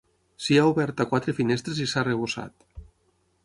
S'hi 0.45 0.55
ha 0.61 0.63
oberta 0.69 1.05
quatre 1.11 1.35
finestres 1.41 1.83
i 1.85 1.89
s'ha 1.93 2.03
arrebossat. 2.05 2.85